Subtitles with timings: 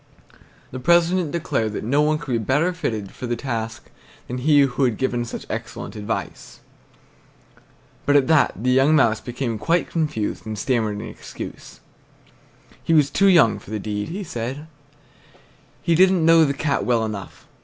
[0.71, 3.91] The president declared that no one could be better fitted for the task
[4.27, 6.59] than he who had given such excellent advice.
[8.07, 11.81] But at that the young mouse became quite confused and stammered an excuse.
[12.83, 14.65] He was too young for the deed, he said.
[15.83, 17.45] He didn't know the Cat well enough.